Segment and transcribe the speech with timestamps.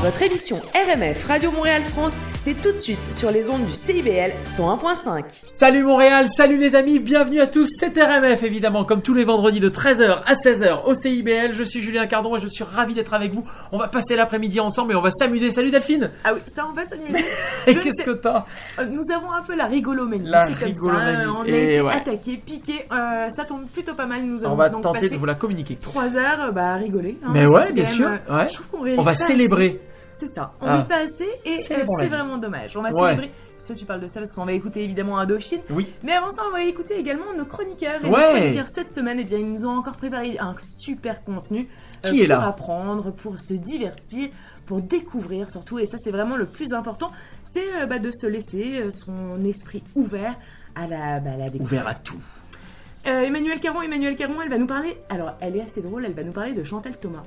[0.00, 4.30] Votre émission RMF Radio Montréal France, c'est tout de suite sur les ondes du CIBL
[4.46, 5.24] 101.5.
[5.42, 9.58] Salut Montréal, salut les amis, bienvenue à tous, c'est RMF évidemment, comme tous les vendredis
[9.58, 11.52] de 13h à 16h au CIBL.
[11.52, 13.44] Je suis Julien Cardon et je suis ravi d'être avec vous.
[13.72, 15.50] On va passer l'après-midi ensemble et on va s'amuser.
[15.50, 17.24] Salut Delphine Ah oui, ça on va s'amuser.
[17.66, 18.44] Et qu'est-ce que t'as?
[18.78, 20.28] Euh, Nous avons un peu la rigolomanie.
[20.28, 21.24] La c'est comme rigolomanie.
[21.24, 21.32] ça.
[21.36, 21.92] On a Et été ouais.
[21.92, 22.86] attaqué, piqué.
[22.92, 24.22] euh, ça tombe plutôt pas mal.
[24.22, 25.76] Nous On avons va donc tenter passé de vous la communiquer.
[25.76, 27.18] 3 heures euh, bah, rigoler.
[27.24, 28.48] hein, Mais ouais, bien sûr, euh, ouais.
[28.48, 29.66] Je trouve qu'on On va célébrer.
[29.66, 29.80] assez.
[30.18, 30.52] C'est ça.
[30.60, 30.78] On Ah.
[30.78, 32.08] rit pas assez et euh, c'est vie.
[32.08, 32.76] vraiment dommage.
[32.76, 33.10] On va Ouais.
[33.10, 33.30] célébrer.
[33.56, 35.60] Si tu parles de ça parce qu'on va écouter évidemment Indochine.
[35.70, 35.86] Oui.
[36.02, 38.04] Mais avant ça, on va écouter également nos chroniqueurs.
[38.04, 38.32] Et Ouais.
[38.32, 41.68] nos chroniqueurs cette semaine, eh bien, ils nous ont encore préparé un super contenu
[42.04, 44.28] euh, Qui est pour là apprendre, pour se divertir,
[44.66, 45.78] pour découvrir surtout.
[45.78, 47.12] Et ça, c'est vraiment le plus important.
[47.44, 50.34] C'est euh, bah, de se laisser euh, son esprit ouvert
[50.74, 51.60] à la, bah, la découverte.
[51.82, 52.20] Ouvert à tout.
[53.06, 54.98] Euh, Emmanuel Caron, Emmanuel Caron, elle va nous parler.
[55.08, 56.04] Alors, elle est assez drôle.
[56.04, 57.22] Elle va nous parler de Chantal Thomas.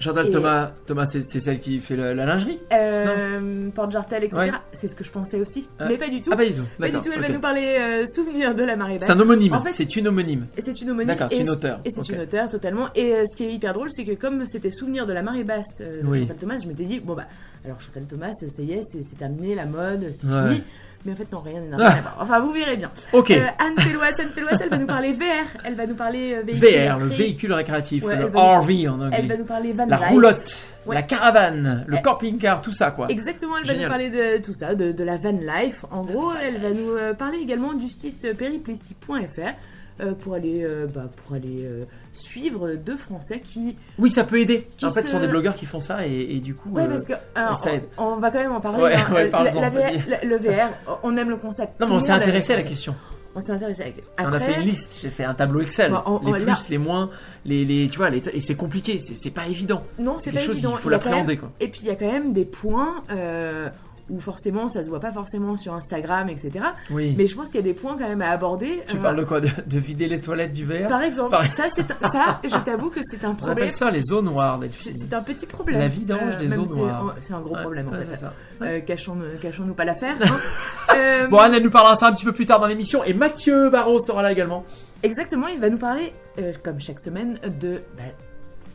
[0.00, 4.40] Chantal Et- Thomas, Thomas c'est celle qui fait la, la lingerie Euh, Porte Jartel, etc.
[4.40, 4.50] Ouais.
[4.72, 5.68] C'est ce que je pensais aussi.
[5.78, 5.86] Ah.
[5.88, 6.30] Mais pas du tout.
[6.32, 7.10] Ah pas du tout, pas du tout.
[7.14, 9.04] Elle va nous parler euh, Souvenir de la marée basse.
[9.06, 10.46] C'est un homonyme, En fait- c'est une homonyme.
[10.58, 11.06] C'est une homonime.
[11.08, 11.80] D'accord, c'est une auteure.
[11.84, 12.88] Et c'est une auteure, totalement.
[12.94, 15.44] Et euh, ce qui est hyper drôle, c'est que comme c'était Souvenir de la marée
[15.44, 16.20] basse euh, de Oui.
[16.20, 17.26] Chantal Thomas, je m'étais dit, bon bah,
[17.64, 20.48] alors Chantal Thomas, ça y est, c'est c'est terminé, la mode, c'est Ouais.
[20.48, 20.62] fini.
[21.06, 22.18] Mais en fait, non, rien n'a rien à voir.
[22.20, 22.90] Enfin, vous verrez bien.
[23.14, 23.30] Ok.
[23.30, 24.28] Euh, Anne Péloise, Anne
[24.62, 25.60] elle va nous parler VR.
[25.64, 29.00] Elle va nous parler euh, véhicule VR, le véhicule récréatif, Ouais, le nous- RV en
[29.00, 29.16] anglais.
[29.18, 30.08] Elle va nous parler van La life.
[30.10, 30.94] roulotte, Ouais.
[30.94, 33.06] la caravane, le Elle- camping-car, tout ça quoi.
[33.08, 35.86] Exactement, elle va nous parler de tout ça, de, de la van life.
[35.90, 41.36] En gros, elle va nous euh, parler également du site périplessis.fr pour aller, bah, pour
[41.36, 41.66] aller
[42.12, 43.76] suivre deux Français qui.
[43.98, 44.66] Oui, ça peut aider.
[44.82, 46.70] En fait, se- ce sont des blogueurs qui font ça et, et du coup.
[46.70, 48.82] Ouais, euh, parce que alors, ça on, on va quand même en parler.
[48.82, 49.06] Ouais, hein.
[49.14, 50.70] ouais, la VR, le, VR,
[51.02, 51.78] on aime le concept.
[51.80, 52.94] Non, mais on s'est intéressé à la question.
[53.32, 53.82] On s'est intéressé.
[53.82, 54.98] avec- on a Après, fait une liste.
[55.02, 55.92] J'ai fait un tableau Excel.
[55.92, 57.10] Bon, on- les plus, là- les moins,
[57.44, 58.98] les, les, tu vois, les, et c'est compliqué.
[58.98, 59.84] C'est pas évident.
[60.00, 60.72] Non, C'est pas chose évident.
[60.72, 61.38] faut Il quand l'appréhender.
[61.60, 63.68] Et puis il y a quand même des points euh,
[64.10, 66.64] où forcément ça se voit pas forcément sur Instagram, etc.
[66.90, 67.14] Oui.
[67.16, 68.82] Mais je pense qu'il y a des points quand même à aborder.
[68.88, 70.88] Tu Euh, parles de quoi de, de vider les toilettes du verre?
[70.88, 73.58] Par exemple, Par- ça, c'est ça, je t'avoue que c'est un On problème.
[73.58, 74.58] appelle ça les zones noires.
[74.76, 75.80] C'est c'est un petit problème.
[75.80, 77.14] La vidange des même zones si- noires.
[77.20, 78.08] C'est un gros Ouais, problème en ouais, fait.
[78.10, 78.34] c'est ça.
[78.62, 80.16] Euh, cachons, cachons-nous pas l'affaire.
[80.20, 80.36] hein.
[80.96, 83.04] Euh, Bon, Anne, elle nous parlera ça un petit peu plus tard dans l'émission.
[83.04, 84.64] Et Mathieu Barrault sera là également.
[85.04, 88.02] Exactement, il va nous parler, euh, comme chaque semaine, de bah,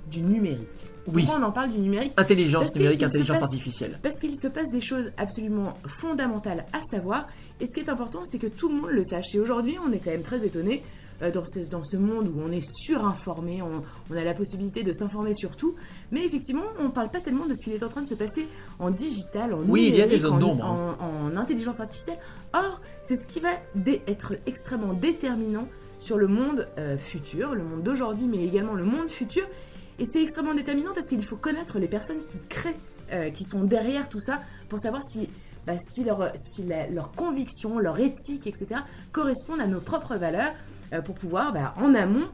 [0.10, 0.86] du numérique.
[1.08, 1.24] Oui.
[1.24, 2.14] Pourquoi on en parle du numérique?
[2.18, 4.00] Intelligence Parce numérique, intelligence passe- artificielle.
[4.02, 7.28] Parce qu'il se passe des choses absolument fondamentales à savoir.
[7.60, 9.36] Et ce qui est important, c'est que tout le monde le sache.
[9.36, 10.84] Et aujourd'hui, on est quand même très étonné
[11.22, 14.84] euh, dans, ce, dans ce monde où on est surinformé, on, on a la possibilité
[14.84, 15.76] de s'informer sur tout.
[16.12, 18.16] Mais effectivement, on ne parle pas tellement de ce qu'il est en train de se
[18.16, 18.48] passer
[18.80, 20.98] en digital, en Oui, il y a des numérique, zones en- d'ombre, hein.
[21.00, 22.18] en, en intelligence artificielle.
[22.54, 23.50] Or, c'est ce qui va
[24.08, 25.68] être extrêmement déterminant
[26.00, 29.44] sur le monde euh, futur, le monde d'aujourd'hui, mais également le monde futur.
[30.00, 32.78] Et c'est extrêmement déterminant parce qu'il faut connaître les personnes qui créent,
[33.14, 35.30] euh, qui sont derrière tout ça, pour savoir si,
[35.66, 36.32] bah, si, leur,
[37.80, 40.54] leur éthique, etc., correspondent à nos propres valeurs,
[40.94, 42.28] euh, pour pouvoir, bah, en amont,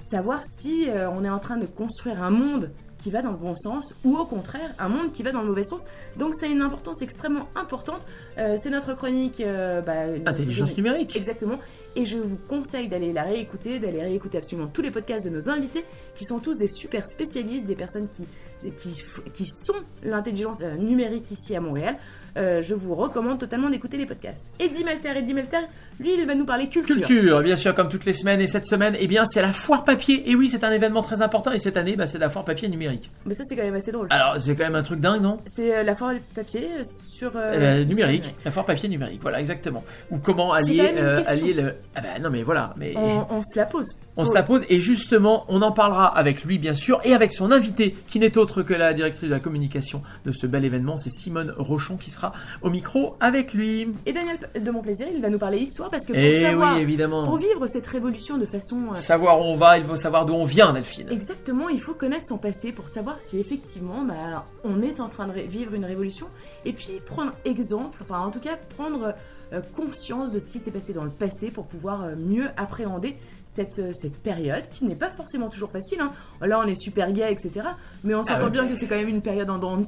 [0.00, 2.70] savoir si euh, on est en train de construire un monde
[3.04, 5.48] qui va dans le bon sens ou au contraire un monde qui va dans le
[5.48, 5.82] mauvais sens.
[6.16, 8.06] Donc ça a une importance extrêmement importante.
[8.38, 11.16] Euh, c'est notre chronique euh, bah, notre Intelligence chronique- numérique.
[11.16, 11.58] Exactement.
[11.96, 15.50] Et je vous conseille d'aller la réécouter, d'aller réécouter absolument tous les podcasts de nos
[15.50, 15.84] invités,
[16.16, 18.24] qui sont tous des super spécialistes, des personnes qui,
[18.72, 19.04] qui,
[19.34, 21.96] qui sont l'intelligence euh, numérique ici à Montréal.
[22.36, 24.44] Euh, je vous recommande totalement d'écouter les podcasts.
[24.58, 25.58] Eddie Malter, Eddie Malter,
[26.00, 26.96] lui, il va nous parler culture.
[26.96, 28.40] Culture, bien sûr, comme toutes les semaines.
[28.40, 30.28] Et cette semaine, eh bien, c'est la foire papier.
[30.28, 31.52] Et oui, c'est un événement très important.
[31.52, 32.93] Et cette année, bah, c'est la foire papier numérique.
[33.26, 34.08] Mais ça, c'est quand même assez drôle.
[34.10, 35.38] Alors, c'est quand même un truc dingue, non?
[35.46, 37.32] C'est euh, la foire papier euh, sur.
[37.36, 39.82] euh, sur numérique, la foire papier numérique, voilà exactement.
[40.10, 41.74] Ou comment allier, euh, allier le.
[41.94, 43.88] Ah ben non mais voilà, mais On, on se la pose.
[44.16, 47.32] On se la pose et justement on en parlera avec lui bien sûr et avec
[47.32, 50.96] son invité qui n'est autre que la directrice de la communication de ce bel événement,
[50.96, 52.32] c'est Simone Rochon qui sera
[52.62, 53.88] au micro avec lui.
[54.06, 56.72] Et Daniel de mon plaisir, il va nous parler histoire parce que pour Et savoir,
[56.74, 57.24] Eh oui évidemment.
[57.24, 60.34] pour vivre cette révolution de façon euh, Savoir où on va, il faut savoir d'où
[60.34, 61.08] on vient, Delphine.
[61.10, 65.26] Exactement, il faut connaître son passé pour savoir si effectivement bah, on est en train
[65.26, 66.26] de vivre une révolution
[66.64, 69.14] et puis prendre exemple, enfin en tout cas prendre
[69.60, 73.16] conscience de ce qui s'est passé dans le passé pour pouvoir euh, mieux appréhender
[73.46, 76.00] cette, euh, cette période qui n'est pas forcément toujours facile.
[76.00, 76.10] hein.
[76.40, 77.66] Là on est super gay, etc.
[78.04, 78.50] Mais on s'entend Ah ouais.
[78.50, 79.80] bien que c'est quand même une période en dents on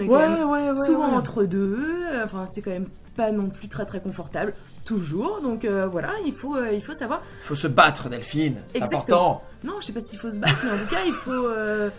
[0.00, 1.78] est quand même ouais, souvent entre deux,
[2.12, 2.86] euh, enfin c'est quand même
[3.16, 4.54] pas non plus très très confortable
[4.84, 8.56] toujours, donc euh, voilà, il faut, euh, il faut savoir Il faut se battre, Delphine,
[8.66, 9.42] c'est important.
[9.64, 11.30] non, je sais pas s'il faut se battre, mais en tout cas, il faut.
[11.30, 11.90] euh,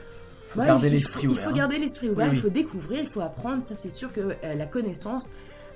[0.55, 1.57] ouais, garder l'esprit faut- ouvert, Il faut hein.
[1.57, 3.63] garder l'esprit ouvert, Oui, il faut découvrir, il faut apprendre.
[3.63, 5.31] Ça, c'est sûr que euh, la connaissance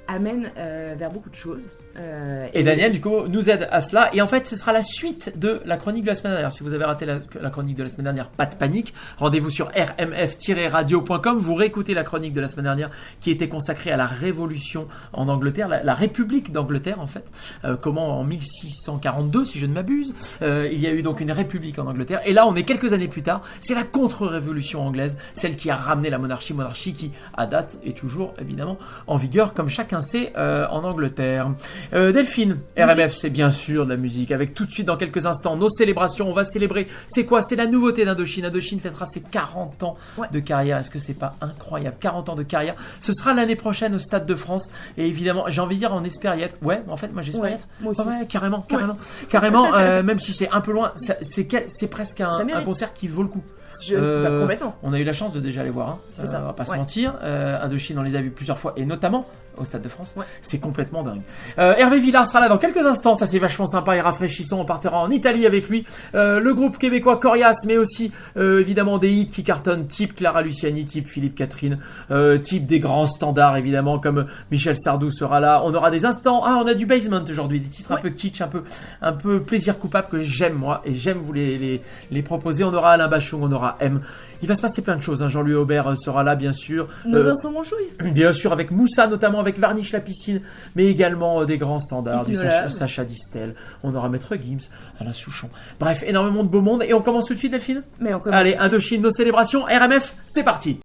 [0.07, 1.67] amène euh, vers beaucoup de choses.
[1.99, 4.13] Euh, Et Daniel, du coup, nous aide à cela.
[4.13, 6.53] Et en fait, ce sera la suite de la chronique de la semaine dernière.
[6.53, 8.93] Si vous avez raté la, la chronique de la semaine dernière, pas de panique.
[9.17, 11.37] Rendez-vous sur rmf-radio.com.
[11.37, 15.27] Vous réécoutez la chronique de la semaine dernière qui était consacrée à la révolution en
[15.27, 17.25] Angleterre, la, la République d'Angleterre, en fait.
[17.65, 21.79] Euh, comment en 1642, si je ne m'abuse, il y a eu donc une République
[21.79, 22.21] en Angleterre.
[22.25, 23.41] Et là, on est quelques années plus tard.
[23.61, 27.97] C'est la contre-révolution anglaise, celle qui a ramené la monarchie, monarchie qui, à date, est
[27.97, 28.77] toujours, évidemment,
[29.07, 31.51] en vigueur, comme chacun sait, euh, en Angleterre.
[31.93, 34.31] Euh, Delphine, RMF, c'est bien sûr de la musique.
[34.31, 36.29] Avec tout de suite, dans quelques instants, nos célébrations.
[36.29, 36.87] On va célébrer.
[37.07, 37.41] C'est quoi?
[37.41, 38.45] C'est la nouveauté d'Indochine.
[38.45, 40.27] Indochine fêtera ses 40 ans Ouais.
[40.31, 40.77] de carrière.
[40.77, 41.97] Est-ce que c'est pas incroyable?
[41.99, 42.75] 40 ans de carrière.
[43.01, 44.69] Ce sera l'année prochaine au Stade de France.
[44.97, 46.55] Et évidemment, j'ai envie de dire, on espère y être.
[46.61, 47.67] Ouais, en fait, moi j'espère y être.
[47.81, 48.01] moi aussi.
[48.01, 48.97] Ouais, carrément, carrément.
[49.29, 53.29] Carrément, euh, même si c'est un peu loin, c'est presque un concert qui vaut le
[53.29, 53.43] coup.
[53.91, 54.75] Euh, complètement.
[54.83, 55.89] On a eu la chance de déjà aller voir.
[55.89, 55.99] Hein.
[56.13, 56.39] C'est ça.
[56.41, 57.15] On va pas se mentir.
[57.21, 59.25] Euh, Indochine, on les a vus plusieurs fois et notamment
[59.57, 60.13] au Stade de France.
[60.15, 60.25] Ouais.
[60.41, 61.21] C'est complètement dingue.
[61.57, 63.15] Euh, Hervé Villard sera là dans quelques instants.
[63.15, 64.59] Ça c'est vachement sympa et rafraîchissant.
[64.59, 65.85] On partira en Italie avec lui.
[66.15, 70.41] Euh, le groupe québécois Corias, mais aussi euh, évidemment des hits qui cartonnent, type Clara
[70.41, 71.79] Luciani, type Philippe Catherine,
[72.11, 75.61] euh, type des grands standards évidemment comme Michel Sardou sera là.
[75.65, 76.43] On aura des instants.
[76.45, 78.63] Ah, on a du basement aujourd'hui, des titres un peu kitsch, un peu
[79.01, 81.81] un peu plaisir coupable que j'aime moi et j'aime vous les, les
[82.11, 82.63] les proposer.
[82.63, 84.01] On aura Alain Bachung, on aura M.
[84.41, 85.23] Il va se passer plein de choses.
[85.23, 85.29] hein.
[85.29, 86.87] Jean-Louis Aubert euh, sera là bien sûr.
[87.05, 88.11] Nos Euh, instants manchouilles.
[88.11, 90.41] Bien sûr, avec Moussa, notamment avec Varnish la piscine,
[90.75, 93.55] mais également euh, des grands standards, du Sacha Distel.
[93.83, 94.69] On aura Maître Gims,
[94.99, 95.49] Alain Souchon.
[95.79, 96.83] Bref, énormément de beau monde.
[96.83, 97.83] Et on commence tout de suite, Delphine?
[97.99, 98.39] Mais on commence.
[98.39, 99.63] Allez, Indochine, nos célébrations.
[99.65, 100.79] RMF, c'est parti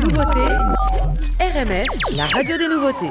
[0.00, 0.40] Nouveauté,
[1.40, 1.86] RMF,
[2.16, 3.10] la radio des nouveautés.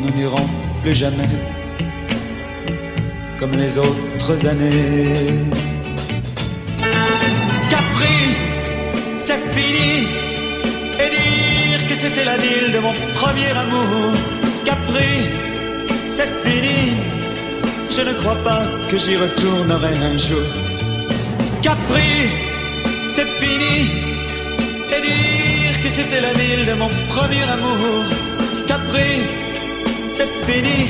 [0.00, 0.46] Nous n'irons
[0.82, 1.28] plus jamais
[3.38, 5.14] comme les autres années.
[7.70, 8.18] Capri,
[9.18, 10.08] c'est fini.
[11.02, 14.12] Et dire que c'était la ville de mon premier amour.
[14.64, 15.12] Capri,
[16.10, 16.82] c'est fini.
[17.90, 20.48] Je ne crois pas que j'y retournerai un jour.
[21.62, 22.12] Capri,
[23.08, 23.76] c'est fini.
[24.94, 28.04] Et dire que c'était la ville de mon premier amour.
[28.66, 29.12] Capri,
[30.20, 30.88] c'est fini.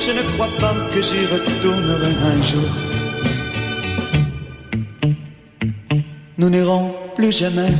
[0.00, 2.70] Je ne crois pas que j'y retournerai un jour.
[6.38, 7.72] Nous n'irons plus jamais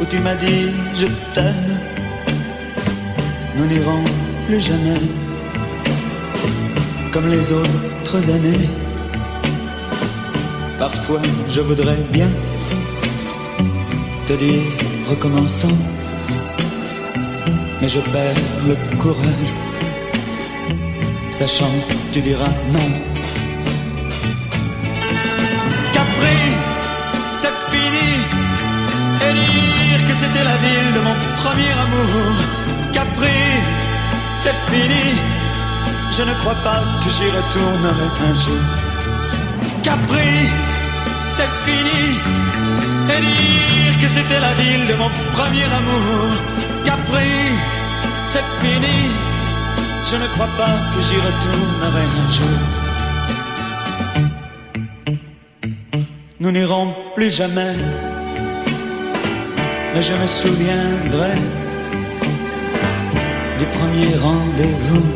[0.00, 1.72] où tu m'as dit je t'aime.
[3.56, 4.04] Nous n'irons
[4.46, 5.00] plus jamais
[7.12, 8.68] comme les autres années.
[10.78, 12.30] Parfois je voudrais bien
[14.26, 14.62] te dire
[15.08, 15.76] recommençons,
[17.84, 19.50] mais je perds le courage,
[21.28, 22.88] sachant que tu diras non.
[25.92, 26.40] Capri,
[27.40, 28.10] c'est fini,
[29.26, 32.32] et dire que c'était la ville de mon premier amour.
[32.96, 33.40] Capri,
[34.42, 35.06] c'est fini,
[36.16, 38.64] je ne crois pas que j'y retournerai un jour.
[39.82, 40.34] Capri,
[41.36, 42.02] c'est fini,
[43.12, 46.63] et dire que c'était la ville de mon premier amour.
[48.24, 48.98] C'est fini,
[50.10, 52.58] je ne crois pas que j'y retournerai un jour.
[56.40, 57.74] Nous n'irons plus jamais,
[59.94, 61.34] mais je me souviendrai
[63.58, 65.06] du premier rendez-vous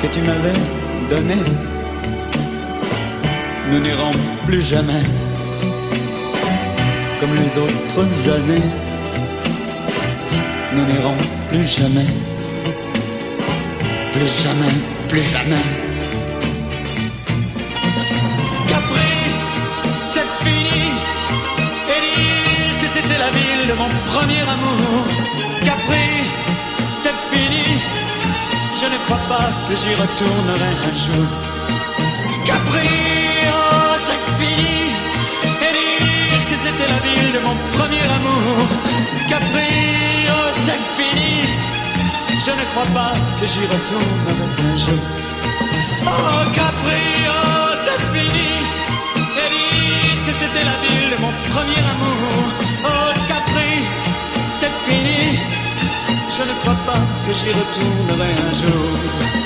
[0.00, 0.60] que tu m'avais
[1.10, 1.42] donné.
[3.70, 4.12] Nous n'irons
[4.46, 5.02] plus jamais
[7.18, 8.85] comme les autres années.
[10.76, 11.16] Nous n'irons
[11.48, 12.04] plus jamais,
[14.12, 14.74] plus jamais,
[15.08, 15.64] plus jamais.
[18.68, 19.12] Capri,
[20.06, 20.84] c'est fini.
[21.94, 25.04] Et dire que c'était la ville de mon premier amour.
[25.64, 26.08] Capri,
[26.94, 27.80] c'est fini.
[28.74, 31.45] Je ne crois pas que j'y retournerai un jour.
[42.76, 45.02] Crois pas que j'y retournerai un jour.
[46.04, 48.50] Oh, Capri, oh, c'est fini.
[49.40, 52.42] Et dire que c'était la ville de mon premier amour.
[52.84, 53.72] Oh, Capri,
[54.52, 55.38] c'est fini.
[56.28, 59.45] Je ne crois pas que j'y retournerai un jour.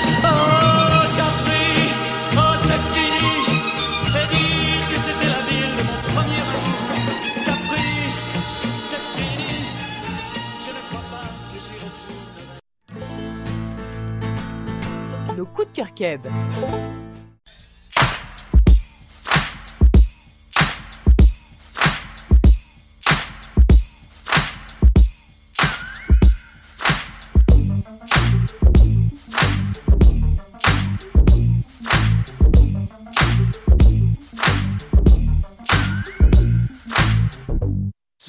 [16.01, 16.31] queda.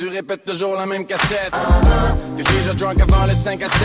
[0.02, 1.52] Tu répètes toujours la même cassette.
[2.36, 3.78] T'es déjà drunk avant les 5 à 7.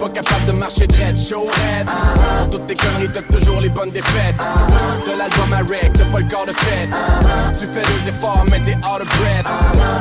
[0.00, 1.86] Pas capable de marcher dread, show red.
[1.86, 4.34] Pour toutes tes conneries, t'as toujours les bonnes défaites.
[5.06, 6.90] De l'album à rec, t'as pas le corps de fête.
[7.56, 9.46] Tu fais des efforts, mais t'es out of breath.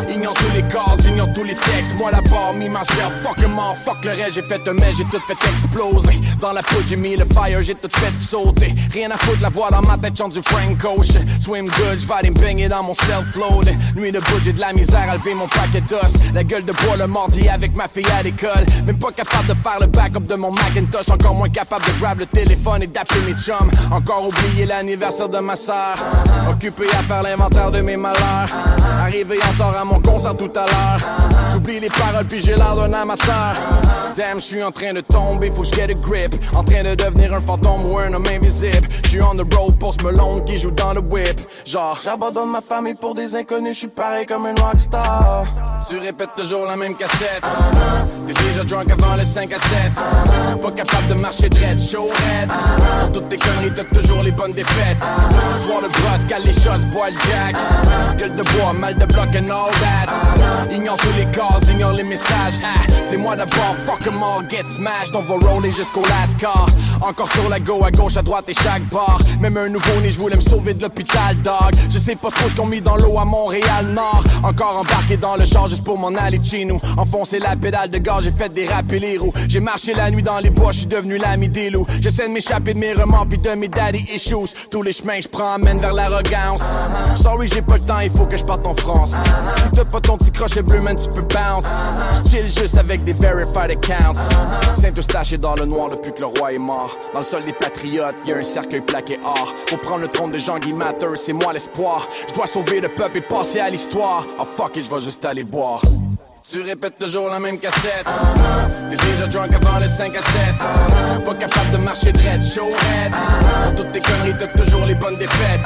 [0.09, 1.93] Ignore tous les cases, ignore tous les textes.
[1.99, 4.33] Moi d'abord, me myself, fuck all, fuck le reste.
[4.33, 6.19] J'ai fait un mais j'ai tout fait exploser.
[6.41, 8.73] Dans la poudre, j'ai mis le fire, j'ai tout fait sauter.
[8.91, 11.21] Rien à foutre, la voix dans ma tête, chante du Frank Ocean.
[11.39, 13.69] Swim good, j'vais aller baigner dans mon self-load.
[13.95, 16.13] Nuit de j'ai de la misère mon paquet d'os.
[16.33, 18.65] La gueule de bois le mardi avec ma fille à l'école.
[18.85, 21.09] Même pas capable de faire le backup de mon Macintosh.
[21.09, 23.69] Encore moins capable de grab le téléphone et d'appeler mes chums.
[23.91, 25.97] Encore oublié l'anniversaire de ma sœur.
[26.49, 28.49] Occupé à faire l'inventaire de mes malheurs.
[29.01, 31.01] Arrivé en tort à mon concert tout à l'heure.
[31.69, 33.53] Les paroles puis j'ai l'air d'un amateur.
[34.17, 36.33] Damn, je suis en train de tomber, faut que je a grip.
[36.55, 38.87] En train de devenir un fantôme ou un homme invisible.
[39.03, 41.39] Je suis on the road pour ce melon qui joue dans le whip.
[41.65, 45.45] Genre, j'abandonne ma famille pour des inconnus, je suis pareil comme un rockstar.
[45.87, 47.43] Tu répètes toujours la même cassette.
[48.27, 50.61] T'es déjà drunk avant le 5 à 7.
[50.61, 52.49] Pas capable de marcher dread, show red.
[53.03, 54.99] Pour toutes tes conneries, t'as toujours les bonnes défaites.
[55.63, 57.55] Soir de brosse, cale les shots, bois le jack.
[58.17, 60.69] Gueule de bois, mal de bloc and all that.
[60.71, 61.25] Ignore tous les
[61.99, 62.55] les messages.
[62.63, 65.15] Ah, c'est moi d'abord, fuck em all, get smashed.
[65.15, 66.67] On va roller jusqu'au last car.
[67.01, 69.19] Encore sur la go, à gauche, à droite et chaque bar.
[69.39, 71.73] Même un nouveau-né, je voulais me sauver de l'hôpital, dog.
[71.89, 74.23] Je sais pas trop ce qu'on mis dans l'eau à Montréal-Nord.
[74.43, 76.79] Encore embarqué dans le char juste pour m'en aller chez nous.
[76.97, 79.33] Enfoncer la pédale de gaz, j'ai fait déraper les roues.
[79.47, 81.87] J'ai marché la nuit dans les bois, je suis devenu l'ami des loups.
[82.01, 84.55] J'essaie de m'échapper de mes remords pis de mes daddy issues.
[84.69, 86.63] Tous les chemins que je prends mènent vers l'arrogance.
[87.15, 89.15] Sorry, j'ai pas le temps, il faut que je parte en France.
[89.63, 91.69] Si t'as pas ton petit crochet bleu, man, tu peux bounce.
[92.25, 94.19] J'chill juste avec des verified accounts.
[94.75, 96.97] Saint-Eustache est dans le noir depuis que le roi est mort.
[97.13, 99.53] Dans le sol des patriotes, y a un cercueil plaqué or.
[99.67, 100.73] Pour prendre le trône de Jean-Guy
[101.15, 102.07] c'est moi l'espoir.
[102.27, 104.25] Je dois sauver le peuple et passer à l'histoire.
[104.39, 105.81] Oh fuck it, je vais juste aller boire.
[106.43, 108.05] Tu répètes toujours la même cassette.
[108.89, 111.25] T'es déjà drunk avant le 5 à 7.
[111.25, 113.11] Pas capable de marcher dread, show red.
[113.63, 115.61] Pour toutes tes conneries, t'as toujours les bonnes défaites.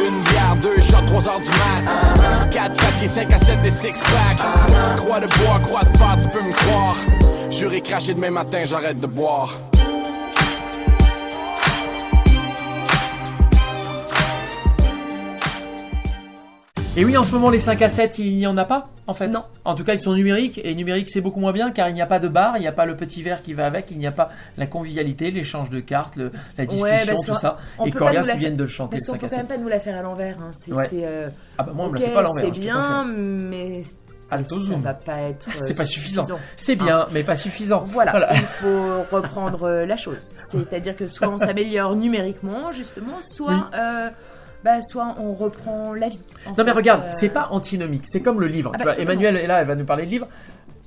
[0.00, 2.50] Une bière, deux shots, 3 heures du mat.
[2.50, 4.38] 4 papiers, 5 à 7 et 6 pack.
[4.96, 6.96] Croix de bois, croix de fer, tu peux me croire.
[7.50, 9.50] Juré craché demain matin, j'arrête de boire.
[16.96, 19.14] Et oui, en ce moment, les 5 à 7, il n'y en a pas, en
[19.14, 19.28] fait.
[19.28, 19.44] Non.
[19.64, 20.60] En tout cas, ils sont numériques.
[20.64, 22.66] Et numérique, c'est beaucoup moins bien car il n'y a pas de bar, il n'y
[22.66, 25.70] a pas le petit verre qui va avec, il n'y a pas la convivialité, l'échange
[25.70, 27.58] de cartes, le- la discussion, tout ça.
[27.86, 29.48] Et Corias, la ils viennent de le chanter, Parce qu'on 5 peut à quand 7.
[29.48, 30.38] même pas nous la faire à l'envers.
[30.40, 30.50] Hein.
[30.58, 30.88] C'est, Ouais.
[30.90, 32.42] c'est, euh, Ah bah moi, on me ok, le fait pas à l'envers.
[32.42, 34.82] c'est hein, te bien, mais ça, zoom.
[34.82, 35.48] va pas être.
[35.50, 36.24] euh, C'est pas suffisant.
[36.24, 36.40] suffisant.
[36.56, 37.84] C'est bien, mais pas suffisant.
[37.86, 40.18] Voilà, il faut reprendre euh, la chose.
[40.50, 44.08] C'est-à-dire que soit on s'améliore numériquement, justement, soit, euh,
[44.64, 46.20] bah, soit on reprend la vie.
[46.56, 48.72] Non mais regarde, euh, c'est pas antinomique, c'est comme le livre.
[48.74, 49.02] Ah tu bah, vois.
[49.02, 50.28] Emmanuel est là, elle va nous parler de livres.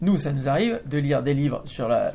[0.01, 2.12] Nous, ça nous arrive de lire des livres sur la,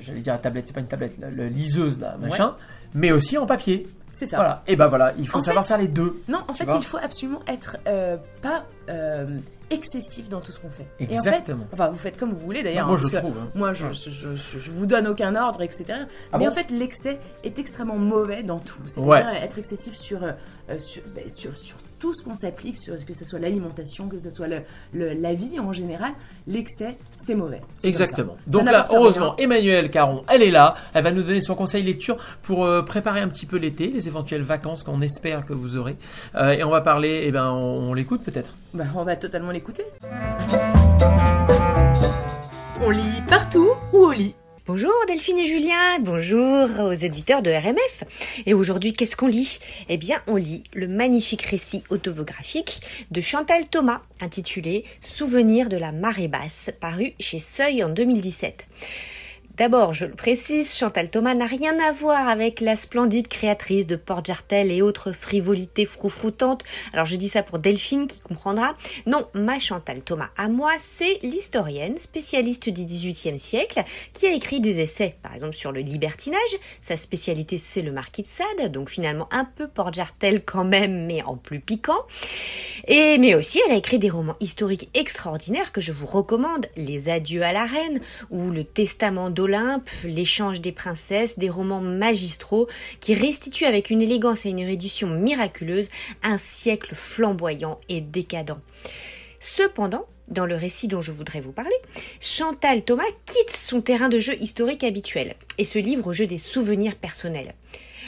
[0.00, 2.54] j'allais dire la tablette, c'est pas une tablette, la, liseuse là, machin,
[2.94, 3.86] mais aussi en papier.
[4.10, 4.36] C'est ça.
[4.38, 4.62] Voilà.
[4.66, 6.22] Et ben voilà, il faut En savoir fait- faire les deux.
[6.28, 9.26] Non, en fait, il faut absolument être euh, pas euh,
[9.70, 10.86] excessif dans tout ce qu'on fait.
[11.00, 11.66] Et en Exactement.
[11.70, 12.86] fait, enfin, vous faites comme vous voulez d'ailleurs.
[12.86, 13.50] Moi, hein, je parce que trouve, hein.
[13.54, 15.84] Moi, je, je, je, je- je vous donne aucun ordre, etc.
[16.32, 18.80] Ah Mais bon en fait, l'excès est extrêmement mauvais dans tout.
[18.86, 19.22] C'est-à-dire Ouais.
[19.42, 20.32] être excessif sur, euh,
[20.70, 24.18] euh, sur, ben, sur, sur tout ce qu'on s'applique, sur que ce soit l'alimentation, que
[24.18, 24.60] ce soit le,
[24.92, 26.12] le- la vie en général.
[26.46, 27.60] L'excès, c'est mauvais.
[27.84, 28.36] Exactement.
[28.46, 29.00] Ça Donc là, n'apporte rien.
[29.00, 30.74] heureusement, Emmanuel Caron, elle est là.
[30.94, 34.08] Elle va nous donner son conseil lecture pour euh, préparer un petit peu l'été, les
[34.08, 35.96] éventuelles vacances qu'on espère que vous aurez.
[36.34, 38.50] Euh, et on va parler, eh ben, on, on l'écoute peut-être.
[38.74, 39.84] Bah, on va totalement l'écouter.
[42.80, 44.34] On lit partout ou au lit
[44.68, 48.04] Bonjour Delphine et Julien, bonjour aux éditeurs de RMF.
[48.44, 49.60] Et aujourd'hui, qu'est-ce qu'on lit?
[49.88, 55.90] Eh bien, on lit le magnifique récit autobiographique de Chantal Thomas, intitulé Souvenirs de la
[55.90, 58.66] marée basse, paru chez Seuil en 2017.
[59.58, 63.96] D'abord, je le précise, Chantal Thomas n'a rien à voir avec la splendide créatrice de
[63.96, 66.62] Port-Jartel et autres frivolités froufroutantes.
[66.92, 68.76] Alors je dis ça pour Delphine qui comprendra.
[69.06, 74.60] Non, ma Chantal Thomas à moi, c'est l'historienne spécialiste du XVIIIe siècle qui a écrit
[74.60, 76.38] des essais, par exemple sur le libertinage.
[76.80, 81.24] Sa spécialité, c'est le marquis de Sade, donc finalement un peu Port-Jartel quand même, mais
[81.24, 82.06] en plus piquant.
[82.86, 87.08] Et mais aussi, elle a écrit des romans historiques extraordinaires que je vous recommande, Les
[87.08, 89.47] Adieux à la Reine ou Le Testament d'Olympe,
[90.04, 92.68] L'échange des princesses, des romans magistraux
[93.00, 95.90] qui restituent avec une élégance et une érudition miraculeuse
[96.22, 98.60] un siècle flamboyant et décadent.
[99.40, 101.76] Cependant, dans le récit dont je voudrais vous parler,
[102.20, 106.38] Chantal Thomas quitte son terrain de jeu historique habituel et se livre au jeu des
[106.38, 107.54] souvenirs personnels.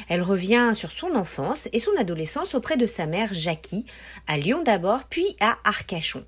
[0.09, 3.87] Elle revient sur son enfance et son adolescence auprès de sa mère Jackie,
[4.27, 6.25] à Lyon d'abord, puis à Arcachon.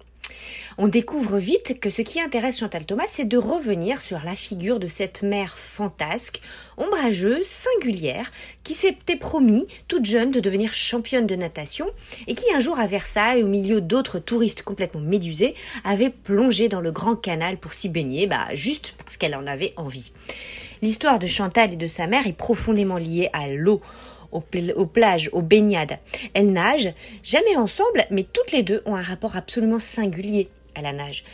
[0.79, 4.81] On découvre vite que ce qui intéresse Chantal Thomas, c'est de revenir sur la figure
[4.81, 6.41] de cette mère fantasque,
[6.77, 8.33] ombrageuse, singulière,
[8.65, 11.87] qui s'était promis, toute jeune, de devenir championne de natation,
[12.27, 15.55] et qui un jour à Versailles, au milieu d'autres touristes complètement médusés,
[15.85, 19.75] avait plongé dans le grand canal pour s'y baigner, bah, juste parce qu'elle en avait
[19.77, 20.13] envie.
[20.81, 23.83] L'histoire de Chantal et de sa mère est profondément liée à l'eau,
[24.33, 25.99] aux, pl- aux plages, aux baignades.
[26.35, 26.93] Elles nagent,
[27.23, 31.25] jamais ensemble, mais toutes les deux ont un rapport absolument singulier à la nage.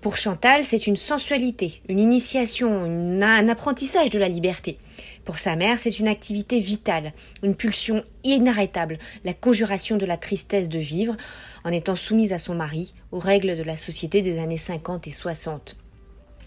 [0.00, 2.84] Pour Chantal, c'est une sensualité, une initiation,
[3.22, 4.78] un apprentissage de la liberté.
[5.26, 10.70] Pour sa mère, c'est une activité vitale, une pulsion inarrêtable, la conjuration de la tristesse
[10.70, 11.16] de vivre,
[11.64, 15.12] en étant soumise à son mari aux règles de la société des années 50 et
[15.12, 15.76] 60.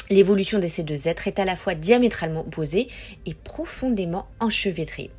[0.09, 2.87] L'évolution de ces deux êtres est à la fois diamétralement opposée
[3.27, 5.11] et profondément enchevêtrée.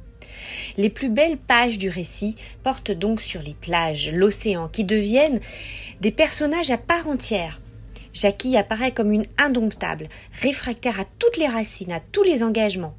[0.77, 5.41] Les plus belles pages du récit portent donc sur les plages, l'océan, qui deviennent
[6.01, 7.61] des personnages à part entière.
[8.13, 10.09] Jackie apparaît comme une indomptable,
[10.41, 12.95] réfractaire à toutes les racines, à tous les engagements.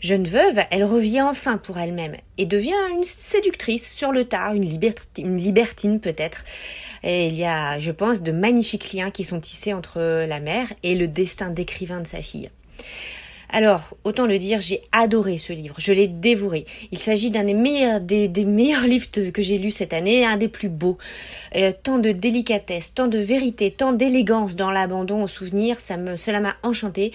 [0.00, 4.64] Jeune veuve, elle revient enfin pour elle-même et devient une séductrice sur le tard, une,
[4.64, 6.44] liberti- une libertine peut-être.
[7.02, 10.72] Et il y a, je pense, de magnifiques liens qui sont tissés entre la mère
[10.82, 12.50] et le destin d'écrivain de sa fille.
[13.52, 16.66] Alors, autant le dire, j'ai adoré ce livre, je l'ai dévoré.
[16.92, 20.46] Il s'agit d'un des meilleurs, des, meilleurs livres que j'ai lus cette année, un des
[20.46, 20.98] plus beaux.
[21.56, 26.16] Euh, tant de délicatesse, tant de vérité, tant d'élégance dans l'abandon au souvenir, ça me,
[26.16, 27.12] cela m'a enchanté.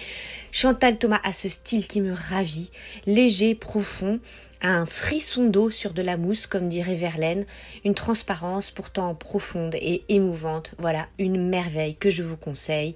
[0.52, 2.70] Chantal Thomas a ce style qui me ravit,
[3.06, 4.20] léger, profond,
[4.62, 7.44] un frisson d'eau sur de la mousse, comme dirait Verlaine,
[7.84, 10.74] une transparence pourtant profonde et émouvante.
[10.78, 12.94] Voilà, une merveille que je vous conseille.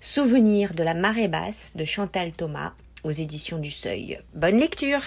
[0.00, 2.72] Souvenir de la marée basse de Chantal Thomas
[3.04, 4.20] aux éditions du Seuil.
[4.34, 5.02] Bonne lecture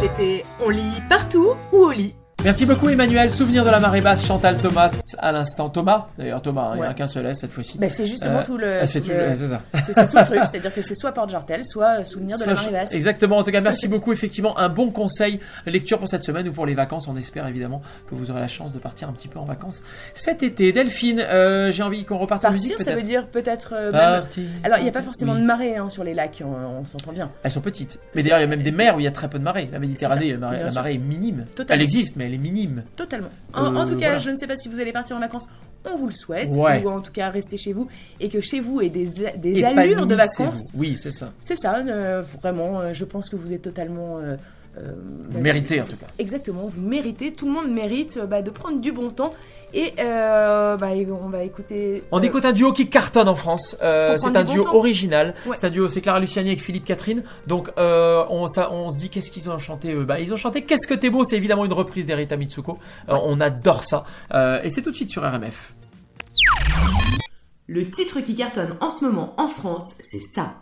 [0.00, 2.14] C'était On lit partout ou au lit?
[2.48, 3.30] Merci beaucoup Emmanuel.
[3.30, 5.68] Souvenir de la marée basse, Chantal Thomas à l'instant.
[5.68, 7.76] Thomas, d'ailleurs Thomas, hein, il n'y en a qu'un seul S cette fois-ci.
[7.76, 8.78] Ben, C'est justement Euh, tout le.
[8.80, 9.60] ah, c'est tout ça.
[10.06, 12.70] tout le truc, c'est-à-dire que c'est soit Porte Jartel, soit euh, Souvenir de la marée
[12.72, 12.92] basse.
[12.92, 13.36] Exactement.
[13.36, 14.14] En tout cas, merci beaucoup.
[14.14, 17.06] Effectivement, un bon conseil lecture pour cette semaine ou pour les vacances.
[17.06, 19.82] On espère évidemment que vous aurez la chance de partir un petit peu en vacances
[20.14, 20.72] cet été.
[20.72, 23.74] Delphine, euh, j'ai envie qu'on reparte en Partir, musique ça veut dire peut-être.
[23.76, 25.04] euh, même- Partir, Alors, il n'y a pas partir.
[25.04, 25.40] forcément Oui.
[25.42, 27.30] de marée hein, sur les lacs, on, on s'entend bien.
[27.42, 27.98] Elles sont petites.
[28.14, 29.44] Mais d'ailleurs, il y a même des mers où il y a très peu de
[29.44, 29.68] marée.
[29.70, 31.44] La Méditerranée, la marée est minime.
[31.54, 31.74] Totalement.
[31.78, 32.82] Elle existe, mais elle est minime.
[32.96, 33.28] Totalement.
[33.54, 34.18] En, en Euh, tout cas, voilà.
[34.18, 35.46] je ne sais pas si vous allez partir en vacances,
[35.84, 36.54] on vous le souhaite.
[36.54, 36.82] Ouais.
[36.84, 37.88] Ou en tout cas, restez chez vous.
[38.20, 40.72] Et que chez vous ait des, des Et allures de vacances.
[40.74, 41.32] Oui, c'est ça.
[41.40, 42.80] C'est ça, euh, vraiment.
[42.80, 44.18] euh, je pense que vous êtes totalement.
[44.18, 44.36] euh,
[44.78, 44.92] euh,
[45.28, 46.06] Vous bah, méritez en tout cas.
[46.18, 49.32] Exactement, vous méritez, tout le monde mérite euh, bah, de prendre du bon temps.
[49.74, 50.88] Et euh, bah,
[51.22, 52.02] on va écouter.
[52.10, 53.76] On euh, écoute un duo qui cartonne en France.
[53.82, 55.34] Euh, c'est un du duo bon original.
[55.46, 55.56] Ouais.
[55.60, 57.22] C'est un duo, c'est Clara Luciani avec Philippe Catherine.
[57.46, 60.04] Donc euh, on, ça, on se dit qu'est-ce qu'ils ont chanté eux?
[60.04, 61.24] Bah ils ont chanté Qu'est-ce que t'es beau?
[61.24, 62.78] C'est évidemment une reprise d'Erita Mitsuko.
[63.10, 64.04] Euh, on adore ça.
[64.32, 65.74] Euh, et c'est tout de suite sur RMF.
[67.66, 70.54] Le titre qui cartonne en ce moment en France, c'est ça.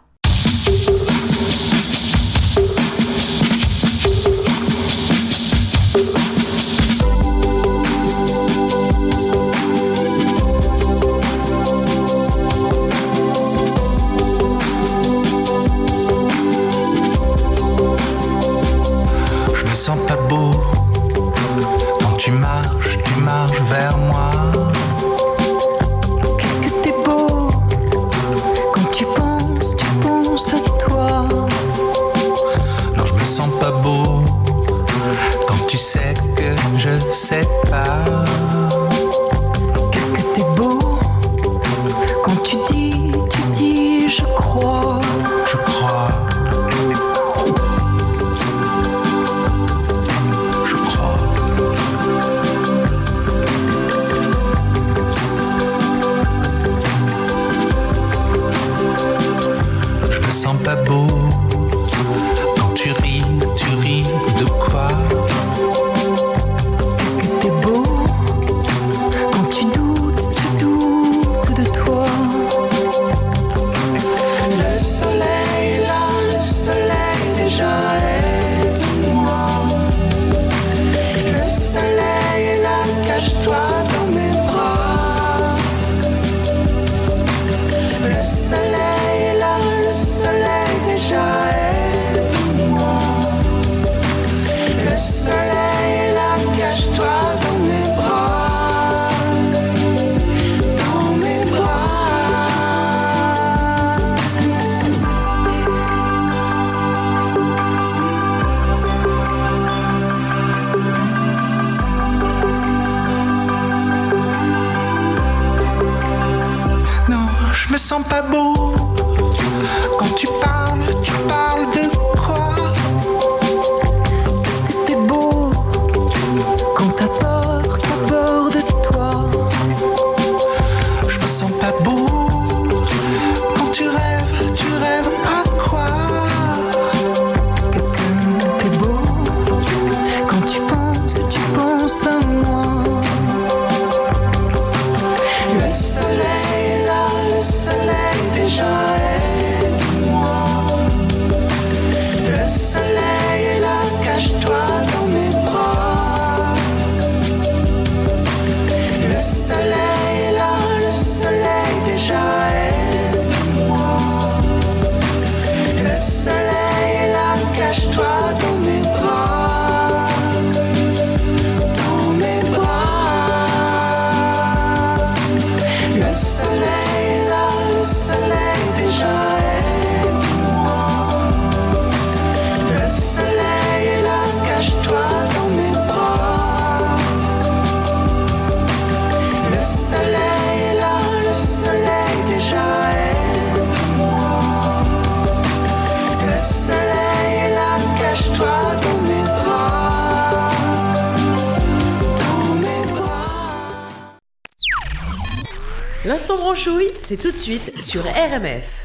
[206.47, 208.76] Branchouille, c'est tout de suite sur RMF.